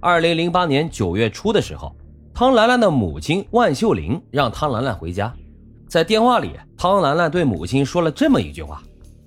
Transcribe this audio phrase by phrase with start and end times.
[0.00, 1.92] 二零零八年九月初的时候，
[2.32, 5.34] 汤兰兰的母亲万秀玲让汤兰兰回家。
[5.88, 8.80] 在电话里，汤兰兰对母亲说了这么一句话：“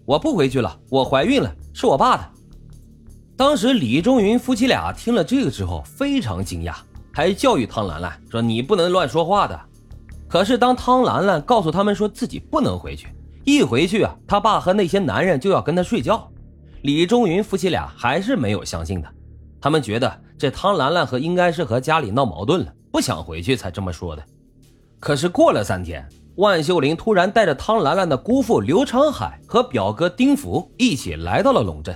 [0.06, 2.24] 我不回去了，我怀孕了，是我爸的。”
[3.36, 6.76] 当时李忠云夫妻俩听了这个之后非常惊讶，
[7.12, 9.60] 还教育汤兰兰说：“你不能乱说话的。”
[10.30, 13.10] 可是当汤兰兰告诉他们说自己不能回去，
[13.44, 16.32] 一回去啊，他爸和那些男人就要跟他睡觉，
[16.84, 19.10] 李忠云夫妻俩还是没有相信的。
[19.60, 24.24] 他们觉得这汤兰兰和应该是和家里闹矛盾了，不想回去才这么说的。
[25.00, 26.04] 可是过了三天。
[26.38, 31.96] 万秀玲突然带着汤兰兰的姑父刘长海和表哥丁福一起来到了龙镇。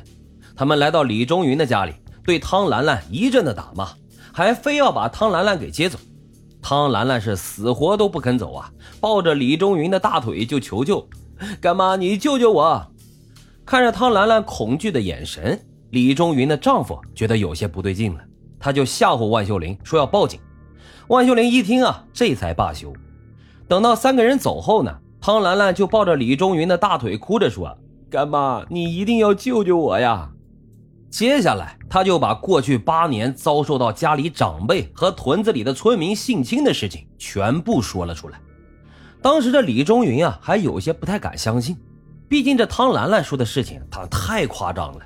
[0.56, 3.88] 他们来到李忠云的家里，对汤兰兰一阵的打骂，
[4.32, 5.98] 还非要把汤兰兰给接走。
[6.62, 11.08] 汤兰兰是死活都不肯走啊，抱着李忠云的大腿就求救
[11.60, 12.86] ：“干妈，你救救我！”
[13.66, 15.60] 看着汤兰兰恐惧的眼神，
[15.92, 18.20] 李忠云的丈夫觉得有些不对劲了，
[18.66, 20.40] 他就吓唬万秀玲说要报警。
[21.10, 22.92] 万秀玲一听啊，这才罢休。
[23.68, 27.78] 等到三个人走后呢，汤兰兰就抱着李中云的大腿，哭着说
[28.10, 30.32] ：“干妈，你一定要救救我呀！”
[31.12, 38.42] 接下来，他就把过去八年遭受到家里长辈和屯子里的村民性侵的事情全部说了出来。
[39.22, 41.78] 当时的李中云啊，还有些不太敢相信，
[42.28, 45.02] 毕竟这汤兰兰说的事情他太夸张了。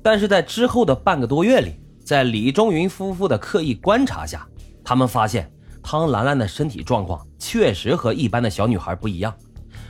[0.00, 4.46] 但是在之后的半个多月里，在李忠云夫妇的刻意观察下，
[4.84, 5.50] 他们发现。
[5.86, 9.34] 汤兰兰的身体状况确实和一般的小女孩不一样，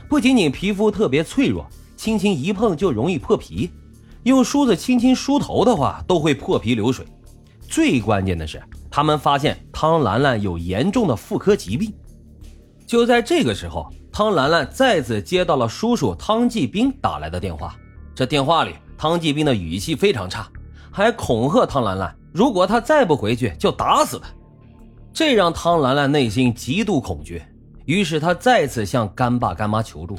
[0.09, 3.71] 不仅仅皮肤特别脆弱，轻轻一碰就容易破皮，
[4.23, 7.05] 用梳子轻轻梳头的话都会破皮流水。
[7.61, 11.93] 最关键的是，他们发现汤兰兰有严重的妇科疾病。
[12.85, 17.73] 就在这个时候，汤兰兰再次接到了叔叔汤继兵打来的电话。
[18.13, 20.51] 这电话里，汤继兵的语气非常差，
[20.95, 24.29] 还恐吓汤兰兰，如果她再不回去，就打死她。
[25.11, 27.43] 这让汤兰兰内心极度恐惧，
[27.83, 30.17] 于是她再次向干爸干妈求助。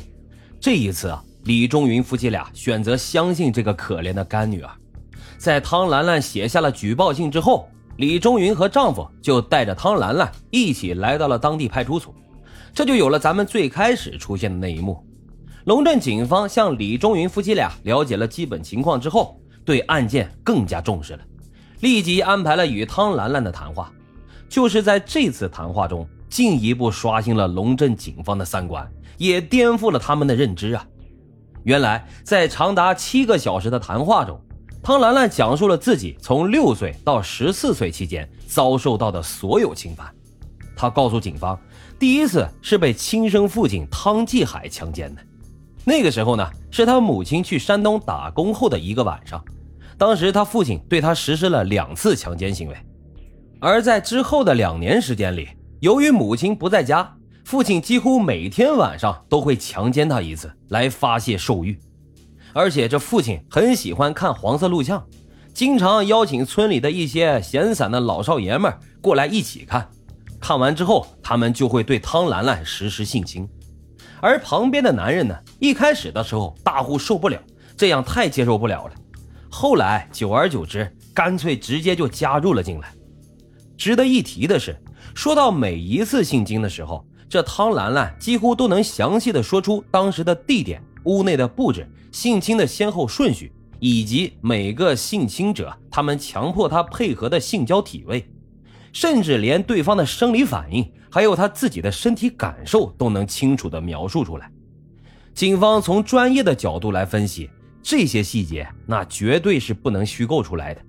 [0.60, 4.70] 这一次啊，李忠云夫妻俩选择相信这个可怜的干女儿。
[5.38, 7.66] 在汤兰兰写下了举报信之后，
[7.96, 12.14] 李忠云和丈夫就带着汤兰兰一起来到了当地派出所。
[12.74, 15.02] 这就有了咱们最开始出现的那一幕。
[15.64, 21.20] 龙镇警方向李忠云夫妻俩了解了基本情况之后，对案件更加重视了，
[21.80, 23.92] 立即安排了与汤兰兰的谈话。
[24.48, 28.88] 就是在这次谈话中，进一步刷新了龙镇警方的三观，
[29.18, 30.86] 也颠覆了他们的认知啊！
[31.64, 34.40] 原来，在长达七个小时的谈话中，
[34.84, 40.06] 汤兰兰讲述了自己从六岁到十四岁期间遭受到的所有侵犯。
[40.76, 41.58] 她告诉警方，
[41.98, 45.20] 第一次是被亲生父亲汤继海强奸的，
[45.84, 49.44] 那个时候呢，是他母亲去山东打工后的一个晚上，
[49.98, 52.76] 当时他父亲对他实施了两次强奸行为。
[53.58, 55.48] 而在之后的两年时间里，
[55.80, 61.78] 由于母亲不在家，父亲几乎每天晚上都会强奸她一次来发泄兽欲。
[62.52, 65.02] 而且这父亲很喜欢看黄色录像，
[65.54, 69.88] 经常邀请村里的一些闲散的老少爷们过来一起看。
[70.38, 73.48] 看完之后，他们就会对汤兰兰实施性侵。
[74.20, 77.38] 而旁边的男人呢，一开始的时候大呼受不了，
[77.76, 78.94] 这样太接受不了了。
[79.58, 82.92] 后来久而久之，干脆直接就加入了进来。
[83.74, 84.78] 值得一提的是，
[85.14, 93.50] 说到每一次性侵的时候，这汤兰兰几乎都能详细的说出当时的地点、屋内的布置、性侵的先后顺序，
[93.80, 98.28] 以及每个性侵者他们强迫她配合的性交体位，
[98.92, 104.52] 甚至连对方的生理反应，还有他自己的身体感受都能清楚的描述出来。
[105.34, 107.48] 警方从专业的角度来分析
[107.88, 110.80] 这些细节，那绝对是不能虚构出来的。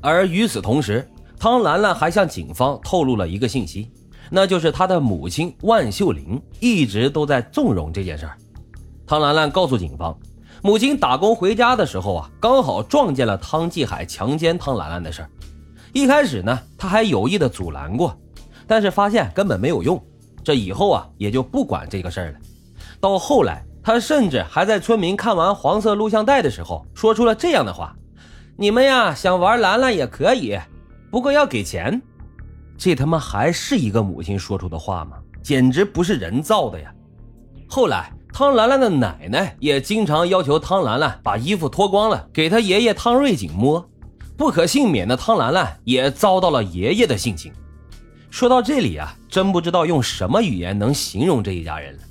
[0.00, 1.06] 而与此同时，
[1.38, 3.90] 汤兰兰还向警方透露了一个信息，
[4.30, 8.38] 那就是她的母亲万秀玲一直都在纵容这件事儿。
[9.06, 10.18] 汤兰兰告诉警方，
[10.62, 15.30] 母亲打工回家的时候啊，刚好撞见了汤继海强奸汤兰兰的事儿。
[15.92, 18.18] 一开始呢，她还有意的阻拦过，
[18.66, 20.02] 但是发现根本没有用，
[20.42, 22.38] 这以后啊也就不管这个事儿了。
[22.98, 27.96] 到后来，他甚至还在村民看完黄色录像带的时候，说出了这样的话
[28.54, 30.58] ：“你们呀，想玩兰兰也可以。”
[31.10, 31.98] 不过要给钱，
[32.76, 35.16] 这他妈还是一个母亲说出的话吗？
[35.42, 36.92] 简直不是人造的呀！
[37.66, 43.82] 后来，汤兰兰的奶奶也经常要求汤兰兰把衣服脱光了，给她爷爷汤瑞景摸。
[44.36, 47.50] 不可幸免的汤兰兰也遭到了爷爷的性侵。
[48.28, 52.02] 说到这里啊，真不知道用什么语言能形容这一家人了。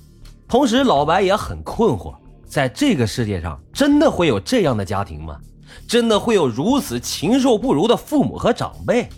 [0.47, 2.15] 同时，老白也很困惑，
[2.45, 5.37] 在这个世界上，真的会有这样的家庭吗？
[5.85, 9.09] 真的会有如此禽兽不如的父母和长辈？